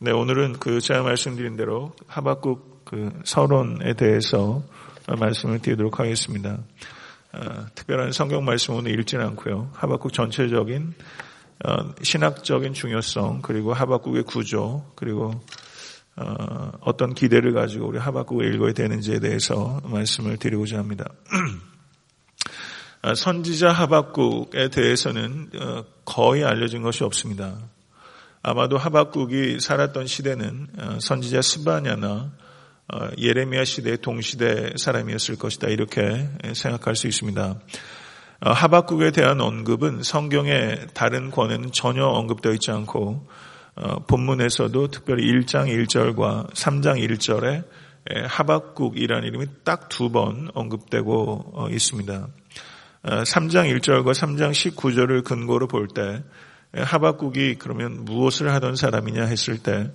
[0.00, 4.62] 네, 오늘은 그 제가 말씀드린 대로 하박국 그 서론에 대해서
[5.08, 6.56] 말씀을 드리도록 하겠습니다.
[7.32, 9.72] 어, 특별한 성경 말씀 오늘 읽지는 않고요.
[9.74, 10.94] 하박국 전체적인
[11.64, 15.32] 어, 신학적인 중요성 그리고 하박국의 구조 그리고
[16.14, 21.06] 어, 어떤 기대를 가지고 우리 하박국을 읽어야 되는지에 대해서 말씀을 드리고자 합니다.
[23.02, 27.58] 아, 선지자 하박국에 대해서는 어, 거의 알려진 것이 없습니다.
[28.42, 32.32] 아마도 하박국이 살았던 시대는 어, 선지자 스바냐나
[32.92, 37.58] 어, 예레미야 시대의 동시대 사람이었을 것이다 이렇게 생각할 수 있습니다.
[38.40, 43.26] 하박국에 대한 언급은 성경의 다른 권에는 전혀 언급되어 있지 않고
[44.06, 47.64] 본문에서도 특별히 1장 1절과 3장 1절에
[48.28, 52.28] 하박국이라는 이름이 딱 두 번 언급되고 있습니다.
[53.02, 56.22] 3장 1절과 3장 19절을 근거로 볼 때
[56.74, 59.90] 하박국이 그러면 무엇을 하던 사람이냐 했을 때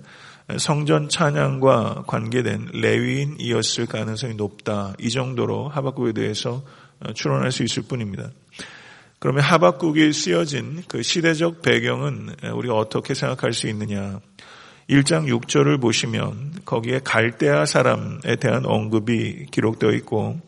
[0.58, 4.94] 성전 찬양과 관계된 레위인이었을 가능성이 높다.
[4.98, 6.62] 이 정도로 하박국에 대해서
[7.14, 8.30] 추론할 수 있을 뿐입니다.
[9.18, 14.20] 그러면 하박국이 쓰여진 그 시대적 배경은 우리가 어떻게 생각할 수 있느냐.
[14.90, 20.38] 1장 6절을 보시면 거기에 갈대아 사람에 대한 언급이 기록되어 있고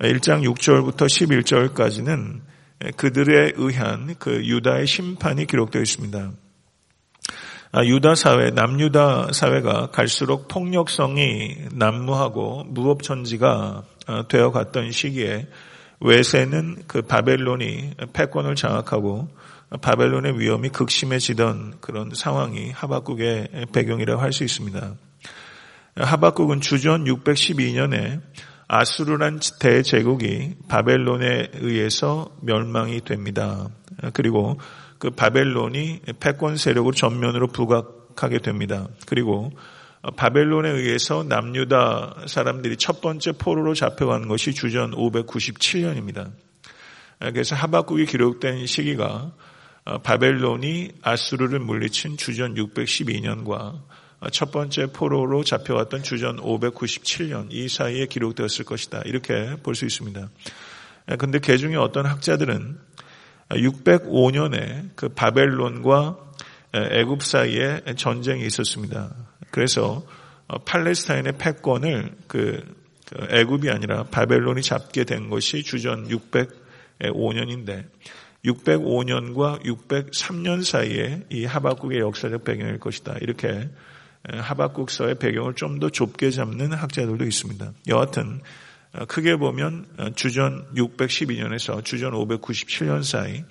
[0.00, 2.40] 1장 6절부터 11절까지는
[2.96, 6.32] 그들에 의한 그 유다의 심판이 기록되어 있습니다.
[7.72, 15.46] 아, 유다 사회, 남유다 사회가 갈수록 폭력성이 난무하고 무법천지가 어, 되어 갔던 시기에
[16.00, 19.28] 외세는 그 바벨론이 패권을 장악하고
[19.82, 24.94] 바벨론의 위험이 극심해지던 그런 상황이 하박국의 배경이라고 할 수 있습니다.
[25.96, 28.20] 하박국은 주전 612년에
[28.72, 33.68] 아수르란 대제국이 바벨론에 의해서 멸망이 됩니다.
[34.12, 34.60] 그리고
[35.00, 38.86] 그 바벨론이 패권 세력으로 전면으로 부각하게 됩니다.
[39.06, 39.50] 그리고
[40.16, 46.30] 바벨론에 의해서 남유다 사람들이 첫 번째 포로로 잡혀간 것이 주전 597년입니다.
[47.18, 49.32] 그래서 하박국이 기록된 시기가
[50.04, 53.80] 바벨론이 아수르를 물리친 주전 612년과
[54.32, 59.02] 첫 번째 포로로 잡혀왔던 주전 597년 이 사이에 기록되었을 것이다.
[59.06, 60.28] 이렇게 볼 수 있습니다.
[61.18, 62.78] 근데 개 중에 어떤 학자들은
[63.50, 66.18] 605년에 그 바벨론과
[66.72, 69.14] 애굽 사이에 전쟁이 있었습니다.
[69.50, 70.06] 그래서
[70.66, 72.62] 팔레스타인의 패권을 그,
[73.06, 77.86] 그 애굽이 아니라 바벨론이 잡게 된 것이 주전 605년인데
[78.44, 83.16] 605년과 603년 사이에 이 하박국의 역사적 배경일 것이다.
[83.20, 83.68] 이렇게
[84.28, 87.72] 하박국서의 배경을 좀 더 좁게 잡는 학자들도 있습니다.
[87.88, 88.40] 여하튼
[88.92, 93.44] 어, 크게 보면 어, 주전 612년에서 주전 597년 사이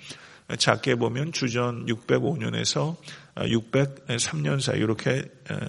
[0.58, 2.96] 작게 보면 주전 605년에서
[3.36, 5.22] 603년 사이 이렇게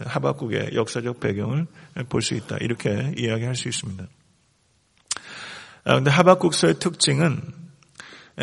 [0.05, 1.67] 하박국의 역사적 배경을
[2.09, 2.57] 볼 수 있다.
[2.61, 4.07] 이렇게 이야기할 수 있습니다.
[5.83, 7.41] 그런데 아, 하박국서의 특징은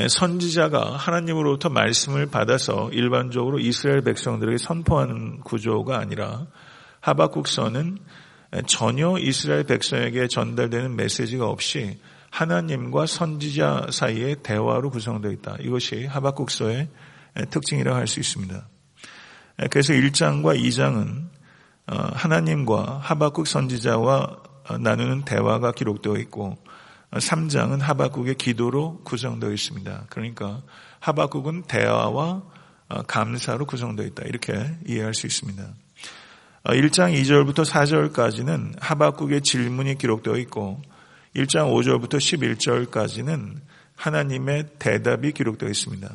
[0.06, 6.46] 선지자가 하나님으로부터 말씀을 받아서 일반적으로 이스라엘 백성들에게 선포하는 구조가 아니라
[7.00, 7.98] 하박국서는
[8.66, 11.98] 전혀 이스라엘 백성에게 전달되는 메시지가 없이
[12.30, 15.56] 하나님과 선지자 사이의 대화로 구성되어 있다.
[15.60, 16.88] 이것이 하박국서의
[17.50, 18.68] 특징이라고 할 수 있습니다.
[19.70, 21.28] 그래서 1장과 2장은
[21.90, 24.36] 어, 하나님과 하박국 선지자와
[24.80, 26.58] 나누는 대화가 기록되어 있고
[27.12, 30.06] 3장은 하박국의 기도로 구성되어 있습니다.
[30.10, 30.62] 그러니까
[31.00, 32.42] 하박국은 대화와
[32.88, 34.24] 어, 감사로 구성되어 있다.
[34.26, 35.62] 이렇게 이해할 수 있습니다.
[36.64, 40.82] 1장 어, 2절부터 4절까지는 하박국의 질문이 기록되어 있고
[41.36, 43.60] 1장 5절부터 11절까지는
[43.94, 46.08] 하나님의 대답이 기록되어 있습니다.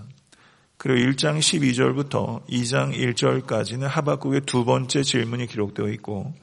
[0.77, 6.33] 그리고 1장 12절부터 2장 1절까지는 하박국의 두 번째 질문이 기록되어 있고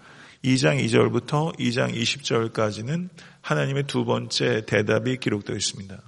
[0.44, 3.08] 2장 2절부터 2장 20절까지는
[3.42, 6.00] 하나님의 두 번째 대답이 기록되어 있습니다.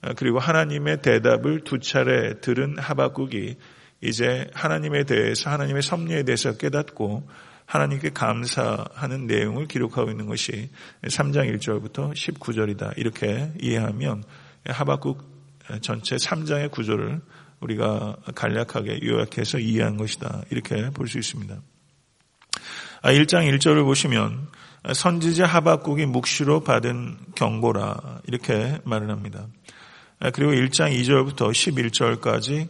[0.00, 3.56] 아, 그리고 하나님의 대답을 두 차례 들은 하박국이
[4.00, 7.28] 이제 하나님에 대해서 하나님의 섭리에 대해서 깨닫고
[7.66, 10.70] 하나님께 감사하는 내용을 기록하고 있는 것이
[11.02, 12.96] 3장 1절부터 19절이다.
[12.96, 14.24] 이렇게 이해하면
[14.64, 15.22] 하박국
[15.82, 17.20] 전체 3장의 구조를
[17.60, 20.42] 우리가 간략하게 요약해서 이해한 것이다.
[20.50, 21.60] 이렇게 볼 수 있습니다.
[23.02, 24.48] 1장 아, 1절을 보시면
[24.92, 29.46] 선지자 하박국이 묵시로 받은 경고라 이렇게 말을 합니다.
[30.32, 32.68] 그리고 1장 2절부터 11절까지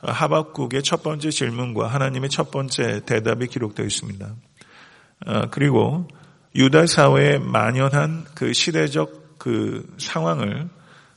[0.00, 4.34] 하박국의 첫 번째 질문과 하나님의 첫 번째 대답이 기록되어 있습니다.
[5.50, 6.08] 그리고
[6.54, 10.68] 유다 사회에 만연한 그 시대적 그 상황을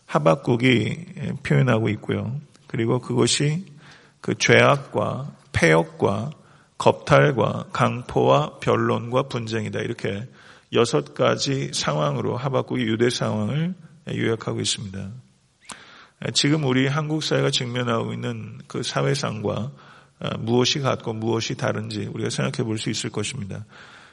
[0.05, 1.05] 하박국이
[1.43, 2.39] 표현하고 있고요.
[2.67, 3.65] 그리고 그것이
[4.21, 6.31] 그 죄악과 폐역과
[6.83, 9.79] 겁탈과 강포와 변론과 분쟁이다.
[9.79, 10.27] 이렇게
[10.73, 13.73] 여섯 가지 상황으로 하박국이 유대 상황을
[14.13, 15.11] 요약하고 있습니다.
[16.33, 19.71] 지금 우리 한국 사회가 직면하고 있는 그 사회상과
[20.39, 23.63] 무엇이 같고 무엇이 다른지 우리가 생각해 볼 수 있을 것입니다.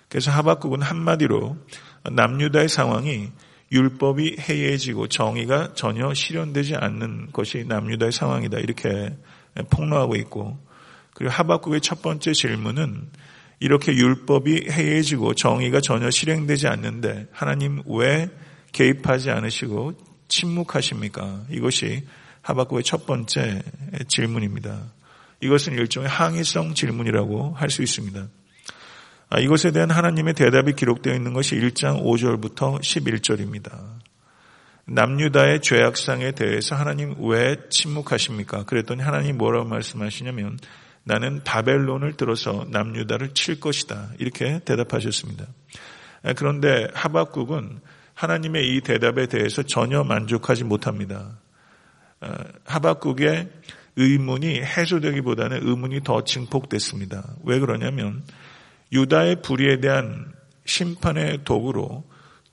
[0.08, 1.56] 그래서 하박국은 한마디로
[2.12, 3.30] 남유다의 상황이
[3.72, 8.58] 율법이 해이해지고 정의가 전혀 실현되지 않는 것이 남유다의 상황이다.
[8.58, 9.16] 이렇게
[9.70, 10.69] 폭로하고 있고
[11.14, 13.08] 그리고 하박국의 첫 번째 질문은
[13.58, 18.30] 이렇게 율법이 해이해지고 정의가 전혀 실행되지 않는데 하나님 왜
[18.72, 19.94] 개입하지 않으시고
[20.28, 21.44] 침묵하십니까?
[21.50, 22.06] 이것이
[22.42, 23.62] 하박국의 첫 번째
[24.08, 24.92] 질문입니다.
[25.42, 28.28] 이것은 일종의 항의성 질문이라고 할 수 있습니다.
[29.32, 34.00] 아, 이것에 대한 하나님의 대답이 기록되어 있는 것이 1장 5절부터 11절입니다.
[34.86, 38.64] 남유다의 죄악상에 대해서 하나님 왜 침묵하십니까?
[38.64, 40.58] 그랬더니 하나님 뭐라고 말씀하시냐면
[41.10, 44.10] 나는 바벨론을 들어서 남유다를 칠 것이다.
[44.20, 45.44] 이렇게 대답하셨습니다.
[46.22, 47.80] 아, 그런데 하박국은
[48.14, 51.36] 하나님의 이 대답에 대해서 전혀 만족하지 못합니다.
[52.20, 53.50] 아, 하박국의
[53.96, 57.34] 의문이 해소되기보다는 의문이 더 증폭됐습니다.
[57.42, 58.22] 왜 그러냐면
[58.92, 60.32] 유다의 불의에 대한
[60.64, 62.04] 심판의 도구로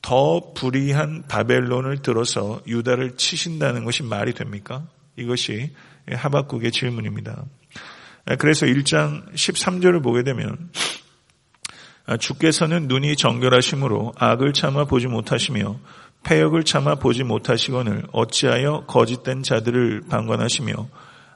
[0.01, 4.88] 더 불의한 바벨론을 들어서 유다를 치신다는 것이 말이 됩니까?
[5.15, 5.75] 이것이
[6.10, 7.45] 하박국의 질문입니다.
[8.35, 10.69] 그래서 1장 13절을 보게 되면
[12.19, 15.79] 주께서는 눈이 정결하심으로 악을 참아 보지 못하시며
[16.24, 20.74] 폐역을 참아 보지 못하시거늘 어찌하여 거짓된 자들을 방관하시며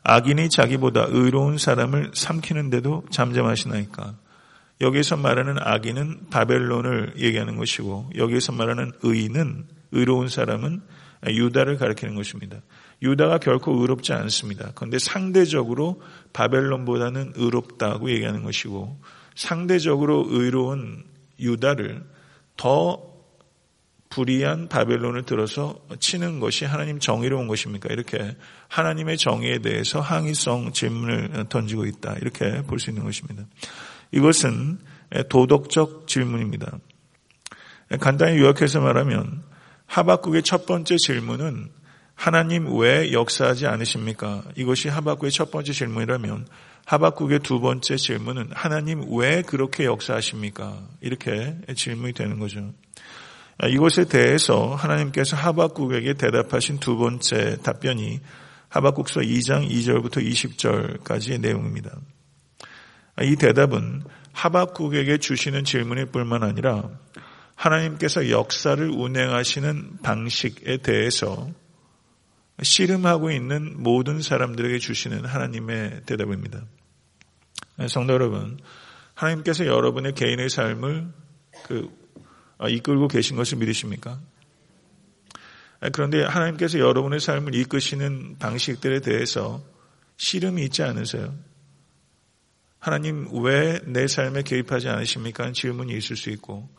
[0.03, 4.15] 악인이 자기보다 의로운 사람을 삼키는데도 잠잠하시나이까.
[4.81, 10.81] 여기서 말하는 악인은 바벨론을 얘기하는 것이고 여기서 말하는 의인은 의로운 사람은
[11.27, 12.57] 유다를 가리키는 것입니다.
[13.01, 14.71] 유다가 결코 의롭지 않습니다.
[14.75, 16.01] 그런데 상대적으로
[16.33, 19.00] 바벨론보다는 의롭다고 얘기하는 것이고
[19.36, 21.03] 상대적으로 의로운
[21.39, 22.03] 유다를
[22.57, 23.12] 더
[24.09, 27.89] 불의한 바벨론을 들어서 치는 것이 하나님 정의로운 것입니까?
[27.92, 28.36] 이렇게
[28.68, 32.15] 하나님의 정의에 대해서 항의성 질문을 던지고 있다.
[32.21, 33.45] 이렇게 볼 수 있는 것입니다.
[34.12, 34.80] 이것은
[35.30, 36.77] 도덕적 질문입니다.
[38.01, 39.44] 간단히 요약해서 말하면
[39.86, 41.69] 하박국의 첫 번째 질문은
[42.16, 44.44] 하나님 왜 역사하지 않으십니까?
[44.56, 46.48] 이것이 하박국의 첫 번째 질문이라면
[46.86, 50.81] 하박국의 두 번째 질문은 하나님 왜 그렇게 역사하십니까?
[51.02, 52.74] 이렇게 질문이 되는 거죠.
[53.69, 58.19] 이것에 대해서 하나님께서 하박국에게 대답하신 두 번째 답변이
[58.69, 61.92] 하박국서 2장 2절부터 20절까지의 내용입니다.
[63.22, 66.90] 이 대답은 하박국에게 주시는 질문일 뿐만 아니라
[67.56, 71.50] 하나님께서 역사를 운행하시는 방식에 대해서
[72.62, 76.63] 씨름하고 있는 모든 사람들에게 주시는 하나님의 대답입니다.
[77.88, 78.60] 성도 여러분,
[79.16, 81.08] 하나님께서 여러분의 개인의 삶을
[81.63, 81.90] 그
[82.69, 84.19] 이끌고 계신 것을 믿으십니까?
[85.94, 89.63] 그런데 하나님께서 여러분의 삶을 이끄시는 방식들에 대해서
[90.18, 91.34] 씨름이 있지 않으세요?
[92.78, 95.52] 하나님 왜 내 삶에 개입하지 않으십니까?
[95.52, 96.69] 질문이 있을 수 있고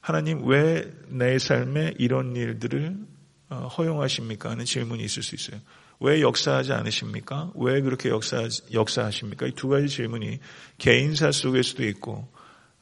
[0.00, 3.17] 하나님 왜 내 삶에 이런 일들을 어,
[3.50, 4.50] 허용하십니까?
[4.50, 5.60] 하는 질문이 있을 수 있어요.
[6.00, 7.50] 왜 역사하지 않으십니까?
[7.56, 9.46] 왜 그렇게 역사, 역사하십니까?
[9.46, 10.38] 이 두 가지 질문이
[10.78, 12.28] 개인사 속에서도 있고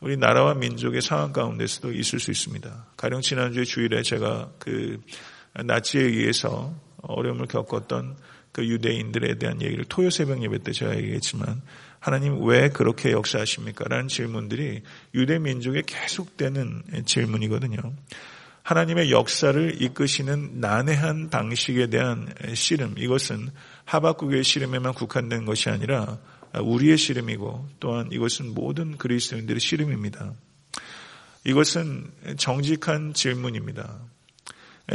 [0.00, 2.86] 우리 나라와 민족의 상황 가운데서도 있을 수 있습니다.
[2.96, 5.00] 가령 지난주에 주일에 제가 그
[5.55, 8.17] 나치에 의해서 어려움을 겪었던
[8.52, 11.62] 그 유대인들에 대한 얘기를 토요 새벽 예배 때 제가 얘기했지만
[11.98, 13.84] 하나님 왜 그렇게 역사하십니까?
[13.88, 14.82] 라는 질문들이
[15.14, 17.79] 유대 민족에 계속되는 질문이거든요.
[18.67, 23.49] 하나님의 역사를 이끄시는 난해한 방식에 대한 씨름, 이것은
[23.85, 26.19] 하박국의 씨름에만 국한된 것이 아니라
[26.53, 30.35] 우리의 씨름이고 또한 이것은 모든 그리스도인들의 씨름입니다.
[31.44, 34.01] 이것은 정직한 질문입니다.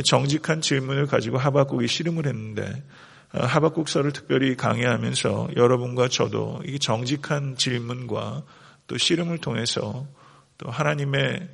[0.03, 2.83] 정직한 질문을 가지고 하박국이 씨름을 했는데
[3.29, 8.43] 하박국서를 특별히 강의하면서 여러분과 저도 이 정직한 질문과
[8.87, 10.05] 또 씨름을 통해서
[10.57, 11.47] 또 하나님의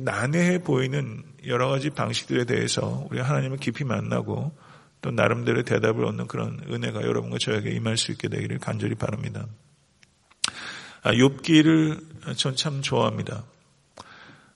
[0.00, 4.52] 난해해 보이는 여러 가지 방식들에 대해서 우리 하나님을 깊이 만나고
[5.02, 9.46] 또 나름대로 대답을 얻는 그런 은혜가 여러분과 저에게 임할 수 있게 되기를 간절히 바랍니다.
[11.02, 13.44] 아, 욥기를 전 참 좋아합니다.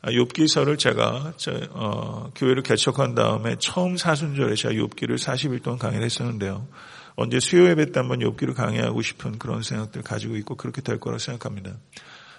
[0.03, 6.05] 아, 욥기서를 제가 저, 어, 교회를 개척한 다음에 처음 사순절에 제가 욥기를 40일 동안 강의를
[6.05, 6.67] 했었는데요.
[7.15, 11.19] 언제 수요 예배 때 한번 욥기를 강의하고 싶은 그런 생각들 가지고 있고 그렇게 될 거라고
[11.19, 11.73] 생각합니다.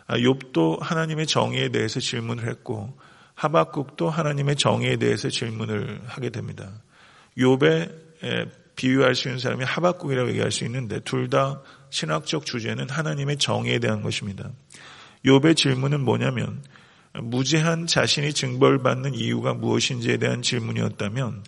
[0.07, 2.97] 아, 욥도 하나님의 정의에 대해서 질문을 했고
[3.41, 6.69] 하박국도 하나님의 정의에 대해서 질문을 하게 됩니다.
[7.39, 7.89] 욥의
[8.75, 14.03] 비유할 수 있는 사람이 하박국이라고 얘기할 수 있는데 둘 다 신학적 주제는 하나님의 정의에 대한
[14.03, 14.51] 것입니다.
[15.25, 16.61] 욥의 질문은 뭐냐면
[17.13, 21.43] 무죄한 자신이 징벌받는 이유가 무엇인지에 대한 질문이었다면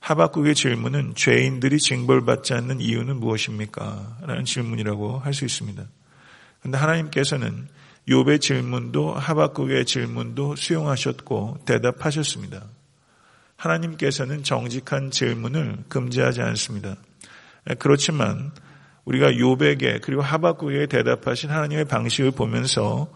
[0.00, 4.18] 하박국의 질문은 죄인들이 징벌받지 않는 이유는 무엇입니까?
[4.22, 5.84] 라는 질문이라고 할 수 있습니다.
[6.58, 7.68] 그런데 하나님께서는
[8.08, 12.64] 욥의 질문도 하박국의 질문도 수용하셨고 대답하셨습니다.
[13.56, 16.96] 하나님께서는 정직한 질문을 금지하지 않습니다.
[17.78, 18.52] 그렇지만
[19.04, 23.08] 우리가 욥에게 그리고 하박국에게 대답하신 하나님의 방식을 보면서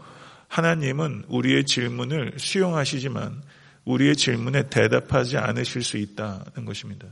[0.49, 3.42] 하나님은 우리의 질문을 수용하시지만
[3.85, 7.06] 우리의 질문에 대답하지 않으실 수 있다는 것입니다.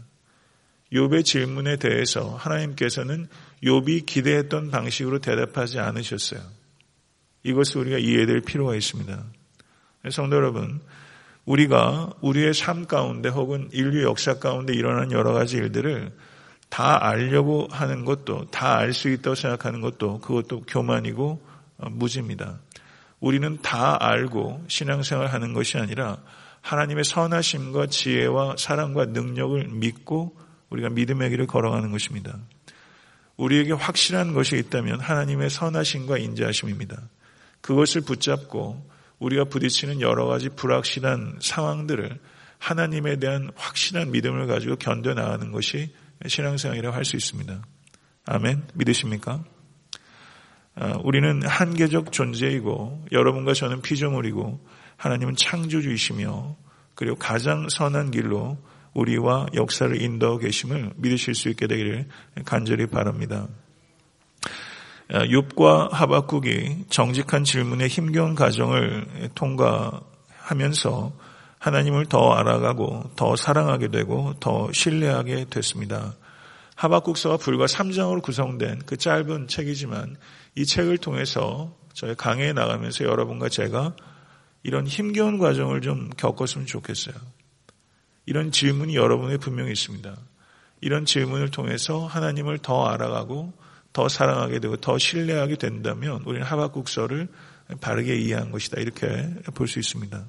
[0.92, 3.28] 욥의 질문에 대해서 하나님께서는
[3.62, 6.40] 욥이 기대했던 방식으로 대답하지 않으셨어요.
[7.48, 9.24] 이것을 우리가 이해될 필요가 있습니다.
[10.10, 10.80] 성도 여러분,
[11.44, 16.12] 우리가 우리의 삶 가운데 혹은 인류 역사 가운데 일어난 여러 가지 일들을
[16.68, 21.40] 다 알려고 하는 것도 다 알 수 있다고 생각하는 것도 그것도 교만이고
[21.78, 22.58] 어, 무지입니다.
[23.20, 26.18] 우리는 다 알고 신앙생활 하는 것이 아니라
[26.60, 30.36] 하나님의 선하심과 지혜와 사랑과 능력을 믿고
[30.70, 32.36] 우리가 믿음의 길을 걸어가는 것입니다.
[33.36, 37.00] 우리에게 확실한 것이 있다면 하나님의 선하심과 인자하심입니다.
[37.60, 38.88] 그것을 붙잡고
[39.18, 42.18] 우리가 부딪히는 여러 가지 불확실한 상황들을
[42.58, 45.92] 하나님에 대한 확실한 믿음을 가지고 견뎌 나가는 것이
[46.26, 47.62] 신앙생활이라고 할 수 있습니다.
[48.26, 48.62] 아멘.
[48.74, 49.44] 믿으십니까?
[50.74, 54.64] 아, 우리는 한계적 존재이고 여러분과 저는 피조물이고
[54.96, 56.56] 하나님은 창조주이시며
[56.94, 58.58] 그리고 가장 선한 길로
[58.94, 62.08] 우리와 역사를 인도하고 계심을 믿으실 수 있게 되기를
[62.44, 63.48] 간절히 바랍니다.
[65.10, 71.12] 욥과 하박국이 정직한 질문에 힘겨운 과정을 통과하면서
[71.58, 76.14] 하나님을 더 알아가고 더 사랑하게 되고 더 신뢰하게 됐습니다.
[76.76, 80.16] 하박국서가 불과 3장으로 구성된 그 짧은 책이지만
[80.54, 83.96] 이 책을 통해서 저희 강의에 나가면서 여러분과 제가
[84.62, 87.14] 이런 힘겨운 과정을 좀 겪었으면 좋겠어요.
[88.26, 90.14] 이런 질문이 여러분에 분명히 있습니다.
[90.80, 93.52] 이런 질문을 통해서 하나님을 더 알아가고
[93.92, 97.28] 더 사랑하게 되고 더 신뢰하게 된다면 우리는 하박국서를
[97.80, 98.80] 바르게 이해한 것이다.
[98.80, 99.06] 이렇게
[99.54, 100.24] 볼 수 있습니다.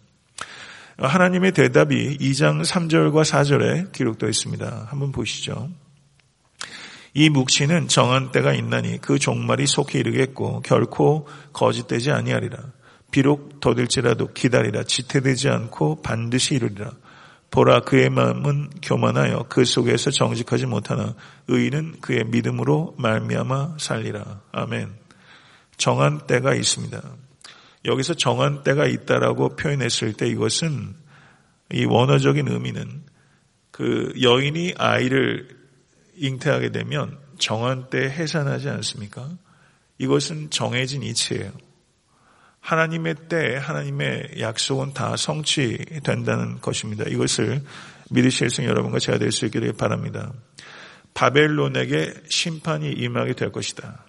[0.97, 4.87] 하나님의 대답이 2장 3절과 4절에 기록되어 있습니다.
[4.89, 5.69] 한번 보시죠.
[7.13, 12.57] 이 묵시는 정한 때가 있나니 그 종말이 속히 이르겠고 결코 거짓되지 아니하리라.
[13.11, 14.83] 비록 더딜지라도 기다리라.
[14.83, 16.91] 지태되지 않고 반드시 이르리라.
[17.51, 21.15] 보라 그의 마음은 교만하여 그 속에서 정직하지 못하나
[21.47, 24.41] 의인은 그의 믿음으로 말미암아 살리라.
[24.51, 24.93] 아멘.
[25.77, 27.01] 정한 때가 있습니다.
[27.85, 30.95] 여기서 정한 때가 있다라고 표현했을 때 이것은
[31.71, 33.03] 이 원어적인 의미는
[33.71, 35.47] 그 여인이 아이를
[36.17, 39.29] 잉태하게 되면 정한 때 해산하지 않습니까?
[39.97, 41.51] 이것은 정해진 이치예요.
[42.61, 47.05] 하나님의 때에 하나님의 약속은 다 성취된다는 것입니다.
[47.07, 47.61] 이것을
[48.11, 50.33] 믿으실 수 여러분과 제가 될 수 있기를 바랍니다.
[51.13, 54.05] 바벨론에게 심판이 임하게 될 것이다.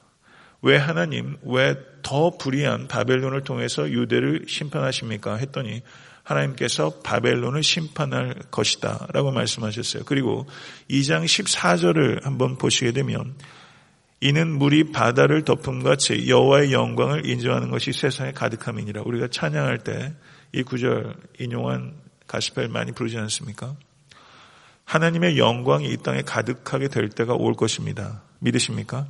[0.62, 5.36] 왜 하나님, 왜 더 불의한 바벨론을 통해서 유대를 심판하십니까?
[5.36, 5.82] 했더니
[6.22, 9.08] 하나님께서 바벨론을 심판할 것이다.
[9.12, 10.04] 라고 말씀하셨어요.
[10.04, 10.46] 그리고
[10.90, 13.34] 2장 14절을 한번 보시게 되면
[14.20, 19.02] 이는 물이 바다를 덮음같이 여호와의 영광을 인정하는 것이 세상에 가득함이니라.
[19.04, 20.14] 우리가 찬양할 때
[20.52, 21.94] 이 구절 인용한
[22.26, 23.76] 가시펠 많이 부르지 않습니까?
[24.84, 28.22] 하나님의 영광이 이 땅에 가득하게 될 때가 올 것입니다.
[28.40, 29.06] 믿으십니까?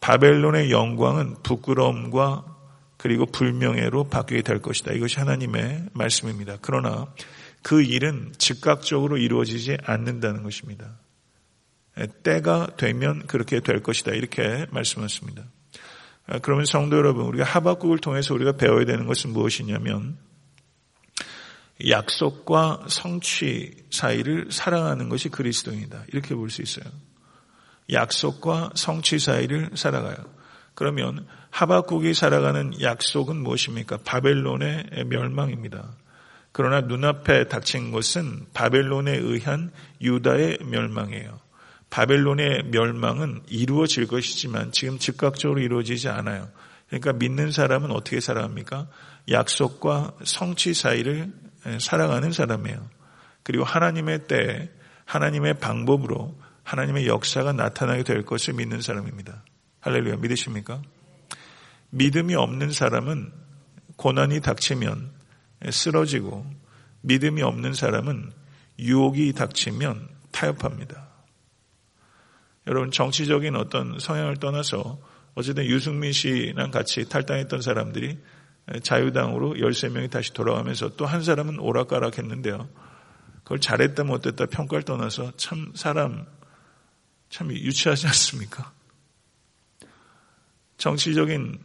[0.00, 2.44] 바벨론의 영광은 부끄러움과
[2.96, 4.92] 그리고 불명예로 바뀌게 될 것이다.
[4.92, 6.58] 이것이 하나님의 말씀입니다.
[6.60, 7.06] 그러나
[7.62, 10.98] 그 일은 즉각적으로 이루어지지 않는다는 것입니다.
[12.22, 14.12] 때가 되면 그렇게 될 것이다.
[14.12, 15.44] 이렇게 말씀하셨습니다.
[16.26, 20.16] 아, 그러면 성도 여러분, 우리가 하박국을 통해서 우리가 배워야 되는 것은 무엇이냐면
[21.88, 26.04] 약속과 성취 사이를 사랑하는 것이 그리스도입니다.
[26.12, 26.84] 이렇게 볼 수 있어요.
[27.90, 30.16] 약속과 성취 사이를 살아가요.
[30.74, 33.98] 그러면 하박국이 살아가는 약속은 무엇입니까?
[34.04, 35.96] 바벨론의 멸망입니다.
[36.52, 41.40] 그러나 눈앞에 닥친 것은 바벨론에 의한 유다의 멸망이에요.
[41.90, 46.48] 바벨론의 멸망은 이루어질 것이지만 지금 즉각적으로 이루어지지 않아요.
[46.88, 48.88] 그러니까 믿는 사람은 어떻게 살아갑니까?
[49.30, 51.32] 약속과 성취 사이를
[51.80, 52.88] 살아가는 사람이에요.
[53.42, 54.70] 그리고 하나님의 때,
[55.04, 59.42] 하나님의 방법으로 하나님의 역사가 나타나게 될 것을 믿는 사람입니다.
[59.80, 60.16] 할렐루야.
[60.16, 60.82] 믿으십니까?
[61.90, 63.32] 믿음이 없는 사람은
[63.96, 65.10] 고난이 닥치면
[65.70, 66.46] 쓰러지고
[67.00, 68.32] 믿음이 없는 사람은
[68.78, 71.07] 유혹이 닥치면 타협합니다.
[72.68, 75.00] 여러분 정치적인 어떤 성향을 떠나서
[75.34, 78.18] 어쨌든 유승민 씨랑 같이 탈당했던 사람들이
[78.82, 82.68] 자유당으로 13명이 다시 돌아가면서 또 한 사람은 오락가락 했는데요.
[83.42, 86.26] 그걸 잘했다 못했다 평가를 떠나서 참 사람
[87.30, 88.72] 참 유치하지 않습니까?
[90.76, 91.58] 정치적인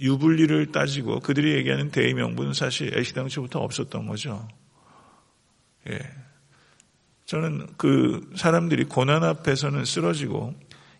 [0.00, 4.48] 유불리를 따지고 그들이 얘기하는 대의 명분은 사실 애시당초부터 없었던 거죠.
[5.90, 6.25] 예.
[7.26, 10.54] 저는 그 사람들이 고난 앞에서는 쓰러지고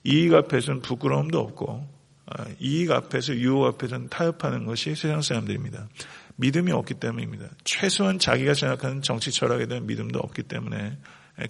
[0.04, 5.88] 이익 앞에서는 부끄러움도 없고 아, 이익 앞에서 유혹 앞에서는 타협하는 것이 세상 사람들입니다.
[6.36, 7.46] 믿음이 없기 때문입니다.
[7.64, 10.98] 최소한 자기가 생각하는 정치 철학에 대한 믿음도 없기 때문에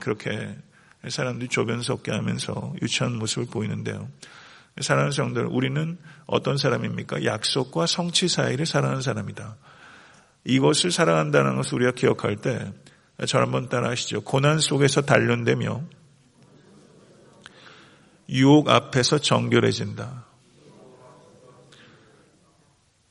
[0.01, 0.57] 그렇게
[1.09, 4.09] 사람들이 조변스럽게 하면서 유치한 모습을 보이는데요.
[4.81, 7.25] 사랑하는 성들, 우리는 어떤 사람입니까?
[7.25, 9.57] 약속과 성취 사이를 사랑하는 사람이다.
[10.45, 12.73] 이것을 사랑한다는 것을 우리가 기억할 때,
[13.27, 14.23] 저 한번 따라 하시죠.
[14.23, 15.83] 고난 속에서 단련되며,
[18.29, 20.27] 유혹 앞에서 정결해진다.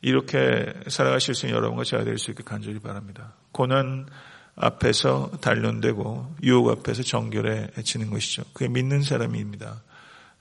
[0.01, 3.33] 이렇게 살아가실 수 있는 여러분과 제가 될 수 있게 간절히 바랍니다.
[3.51, 4.07] 고난
[4.55, 8.43] 앞에서 단련되고 유혹 앞에서 정결해지는 것이죠.
[8.53, 9.81] 그게 믿는 사람입니다.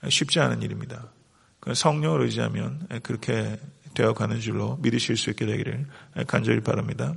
[0.08, 1.08] 쉽지 않은 일입니다.
[1.72, 3.58] 성령을 의지하면 그렇게
[3.94, 5.86] 되어가는 줄로 믿으실 수 있게 되기를
[6.26, 7.14] 간절히 바랍니다.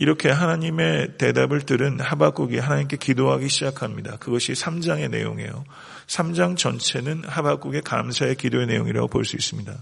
[0.00, 4.16] 이렇게 하나님의 대답을 들은 하박국이 하나님께 기도하기 시작합니다.
[4.16, 5.66] 그것이 3장의 내용이에요.
[6.06, 9.76] 3장 전체는 하박국의 감사의 기도의 내용이라고 볼 수 있습니다.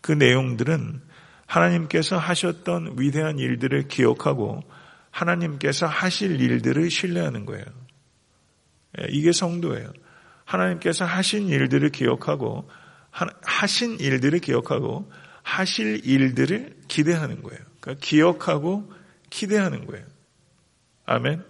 [0.00, 1.00] 그 내용들은
[1.46, 4.64] 하나님께서 하셨던 위대한 일들을 기억하고
[5.12, 7.64] 하나님께서 하실 일들을 신뢰하는 거예요.
[8.98, 9.92] 예, 이게 성도예요.
[10.44, 12.68] 하나님께서 하신 일들을 기억하고
[13.44, 15.08] 하신 일들을 기억하고
[15.44, 17.60] 하실 일들을 기대하는 거예요.
[17.78, 19.01] 그러니까 기억하고
[19.32, 20.04] 기대하는 거예요.
[21.06, 21.42] 아멘.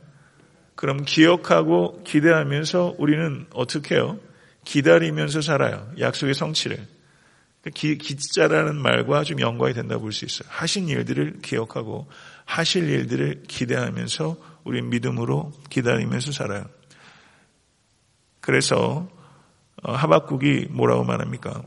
[0.76, 4.18] 그럼 기억하고 기대하면서 우리는 어떻게 해요?
[4.64, 5.90] 기다리면서 살아요.
[5.98, 6.86] 약속의 성취를.
[7.74, 10.48] 기, 기자라는 말과 좀 연관이 된다고 볼수 있어요.
[10.50, 12.08] 하신 일들을 기억하고
[12.44, 16.64] 하실 일들을 기대하면서 우리 믿음으로 기다리면서 살아요.
[18.40, 19.08] 그래서
[19.82, 21.62] 어, 하박국이 뭐라고 말합니까?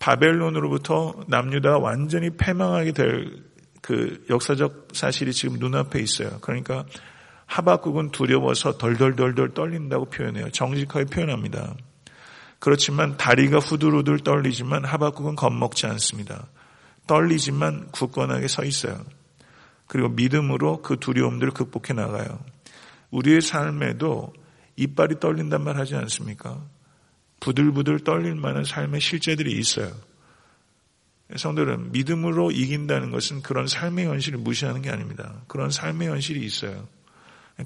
[0.00, 3.51] 바벨론으로부터 남유다가 완전히 패망하게 될
[3.82, 6.38] 그 역사적 사실이 지금 눈앞에 있어요.
[6.40, 6.86] 그러니까
[7.46, 10.50] 하박국은 두려워서 덜덜덜덜 떨린다고 표현해요.
[10.50, 11.74] 정직하게 표현합니다.
[12.58, 16.46] 그렇지만 다리가 후들후들 떨리지만 하박국은 겁먹지 않습니다.
[17.08, 19.04] 떨리지만 굳건하게 서 있어요.
[19.88, 22.38] 그리고 믿음으로 그 두려움들을 극복해 나가요.
[23.10, 24.32] 우리의 삶에도
[24.76, 26.64] 이빨이 떨린단 말 하지 않습니까?
[27.40, 29.90] 부들부들 떨릴 만한 삶의 실제들이 있어요.
[31.36, 35.42] 성들은 믿음으로 이긴다는 것은 그런 삶의 현실을 무시하는 게 아닙니다.
[35.46, 36.86] 그런 삶의 현실이 있어요.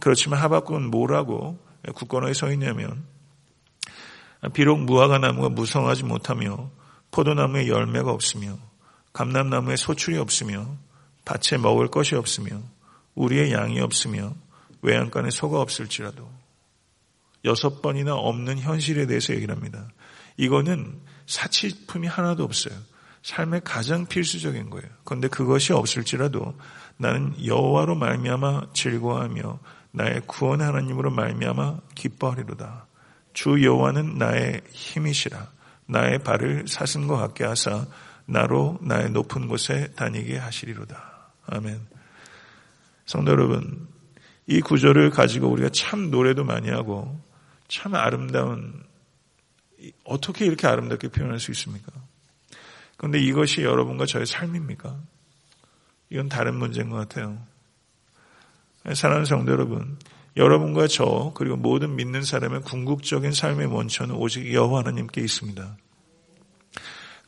[0.01, 1.59] 그렇지만 하박국은 뭐라고
[1.95, 3.05] 굳건하게 서 있냐면
[4.53, 6.71] 비록 무화과 나무가 무성하지 못하며
[7.11, 8.59] 포도나무에 열매가 없으며
[9.13, 10.77] 감람나무에 소출이 없으며
[11.25, 12.61] 밭에 먹을 것이 없으며
[13.15, 14.35] 우리의 양이 없으며
[14.83, 16.31] 외양간에 소가 없을지라도
[17.45, 19.89] 여섯 번이나 없는 현실에 대해서 얘기를 합니다.
[20.37, 22.75] 이거는 사치품이 하나도 없어요.
[23.27, 24.89] 삶의 가장 필수적인 거예요.
[25.03, 26.57] 그런데 그것이 없을지라도
[26.97, 29.59] 나는 여호와로 말미암아 즐거워하며
[29.91, 32.87] 나의 구원 하나님으로 말미암아 기뻐하리로다.
[33.35, 35.51] 주 여호와는 나의 힘이시라.
[35.87, 37.87] 나의 발을 사슴 과 같게 하사
[38.27, 41.33] 나로 나의 높은 곳에 다니게 하시리로다.
[41.47, 41.81] 아멘.
[43.07, 43.89] 성도 여러분,
[44.47, 47.21] 이 구절을 가지고 우리가 참 노래도 많이 하고
[47.67, 48.85] 참 아름다운
[50.05, 51.91] 어떻게 이렇게 아름답게 표현할 수 있습니까?
[52.97, 54.99] 그런데 이것이 여러분과 저의 삶입니까?
[56.11, 57.39] 이건 다른 문제인 것 같아요.
[58.95, 59.99] 사랑하는 성도 여러분,
[60.37, 65.77] 여러분과 저 그리고 모든 믿는 사람의 궁극적인 삶의 원천은 오직 여호와 하나님께 있습니다.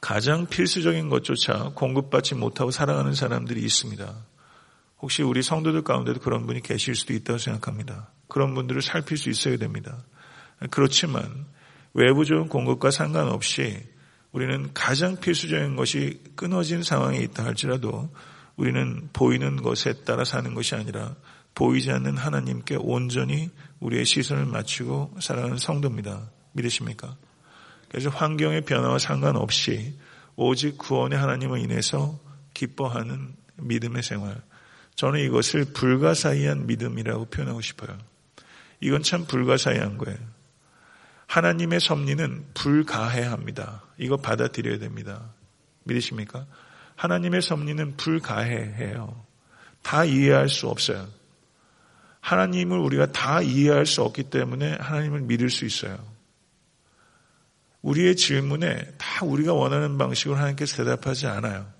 [0.00, 4.14] 가장 필수적인 것조차 공급받지 못하고 살아가는 사람들이 있습니다.
[5.00, 8.10] 혹시 우리 성도들 가운데도 그런 분이 계실 수도 있다고 생각합니다.
[8.28, 10.04] 그런 분들을 살필 수 있어야 됩니다.
[10.70, 11.46] 그렇지만
[11.94, 13.80] 외부적인 공급과 상관없이
[14.32, 18.10] 우리는 가장 필수적인 것이 끊어진 상황에 있다 할지라도
[18.56, 21.14] 우리는 보이는 것에 따라 사는 것이 아니라
[21.54, 26.30] 보이지 않는 하나님께 온전히 우리의 시선을 맞추고 살아가는 성도입니다.
[26.52, 27.16] 믿으십니까?
[27.88, 29.98] 그래서 환경의 변화와 상관없이
[30.36, 32.18] 오직 구원의 하나님을 인해서
[32.54, 34.40] 기뻐하는 믿음의 생활.
[34.94, 37.96] 저는 이것을 불가사의한 믿음이라고 표현하고 싶어요.
[38.80, 40.18] 이건 참 불가사의한 거예요.
[41.28, 43.84] 하나님의 섭리는 불가해야 합니다.
[43.98, 45.34] 이거 받아들여야 됩니다.
[45.84, 46.46] 믿으십니까?
[46.96, 49.24] 하나님의 섭리는 불가해해요.
[49.82, 51.06] 다 이해할 수 없어요.
[52.20, 55.98] 하나님을 우리가 다 이해할 수 없기 때문에 하나님을 믿을 수 있어요.
[57.82, 61.70] 우리의 질문에 다 우리가 원하는 방식으로 하나님께서 대답하지 않아요.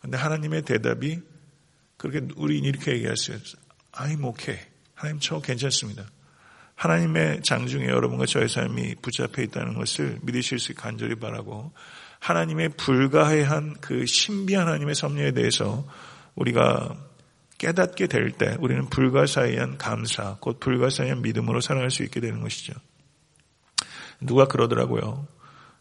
[0.00, 1.20] 근데 하나님의 대답이
[1.96, 3.38] 그렇게 우리 이렇게 얘기했어요.
[3.92, 4.64] I'm okay.
[4.94, 6.06] 하나님 저 괜찮습니다.
[6.82, 11.72] 하나님의 장중에 여러분과 저의 삶이 붙잡혀 있다는 것을 믿으실 수 간절히 바라고
[12.18, 15.86] 하나님의 불가해한 그 신비 하나님의 섭리에 대해서
[16.34, 16.96] 우리가
[17.58, 22.72] 깨닫게 될 때 우리는 불가사의한 감사, 곧 불가사의한 믿음으로 살아갈 수 있게 되는 것이죠.
[24.20, 25.28] 누가 그러더라고요.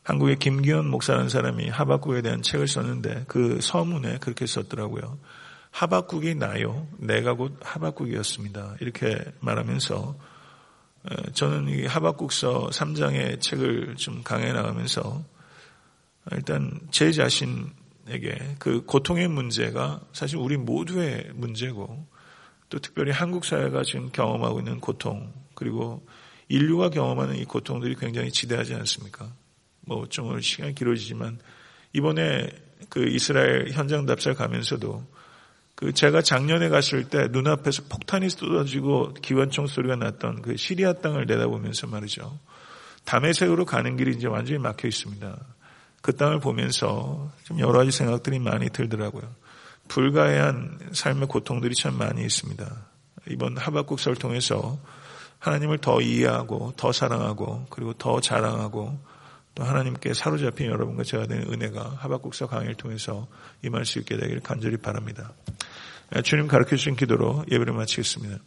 [0.04, 5.18] 한국의 김기현 목사라는 사람이 하박국에 대한 책을 썼는데 그 서문에 그렇게 썼더라고요.
[5.72, 6.88] 하박국이 나요.
[7.00, 8.76] 내가 곧 하박국이었습니다.
[8.82, 10.31] 이렇게 말하면서
[11.34, 15.24] 저는 이 하박국서 3장의 책을 좀 강해 나가면서
[16.32, 22.06] 일단 제 자신에게 그 고통의 문제가 사실 우리 모두의 문제고
[22.70, 26.06] 또 특별히 한국 사회가 지금 경험하고 있는 고통 그리고
[26.48, 29.34] 인류가 경험하는 이 고통들이 굉장히 지대하지 않습니까?
[29.82, 31.40] 뭐좀 오늘 시간이 길어지지만
[31.94, 32.50] 이번에
[32.90, 35.06] 그 이스라엘 현장 답사 가면서도
[35.76, 41.88] 그 제가 작년에 갔을 때 눈앞에서 폭탄이 쏟아지고 기관총 소리가 났던 그 시리아 땅을 내다보면서
[41.88, 42.40] 말이죠.
[43.06, 45.38] 담에색으로 가는 길이 이제 완전히 막혀 있습니다.
[46.02, 49.24] 그 땅을 보면서 좀 여러 가지 생각들이 많이 들더라고요.
[49.88, 52.66] 불가해한 삶의 고통들이 참 많이 있습니다.
[53.30, 54.80] 이번 하박국서를 통해서
[55.40, 59.00] 하나님을 더 이해하고 더 사랑하고 그리고 더 자랑하고
[59.56, 63.28] 또 하나님께 사로잡힌 여러분과 제가 되는 은혜가 하박국서 강의를 통해서
[63.64, 65.34] 임할 수 있게 되기를 간절히 바랍니다.
[66.24, 68.38] 주님 가르쳐 주신 기도로 예배를 마치겠습니다.